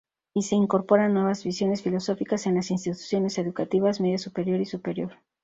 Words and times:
Y 0.33 0.41
se 0.41 0.55
incorporan 0.55 1.13
nuevas 1.13 1.43
visiones 1.43 1.83
filosóficas 1.83 2.47
en 2.47 2.55
las 2.55 2.71
instituciones 2.71 3.37
educativas 3.37 4.01
media 4.01 4.17
superior 4.17 4.59
y 4.59 4.65
superior. 4.65 5.13